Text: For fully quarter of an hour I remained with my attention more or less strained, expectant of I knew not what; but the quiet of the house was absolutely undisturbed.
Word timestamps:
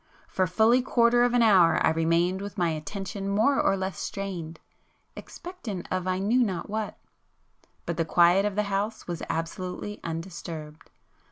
For 0.27 0.47
fully 0.47 0.81
quarter 0.81 1.21
of 1.23 1.35
an 1.35 1.43
hour 1.43 1.77
I 1.85 1.91
remained 1.91 2.41
with 2.41 2.57
my 2.57 2.69
attention 2.69 3.29
more 3.29 3.61
or 3.61 3.77
less 3.77 3.99
strained, 3.99 4.59
expectant 5.15 5.87
of 5.91 6.07
I 6.07 6.17
knew 6.17 6.41
not 6.41 6.67
what; 6.71 6.97
but 7.85 7.97
the 7.97 8.03
quiet 8.05 8.43
of 8.43 8.55
the 8.55 8.63
house 8.63 9.05
was 9.07 9.21
absolutely 9.29 9.99
undisturbed. 10.03 10.89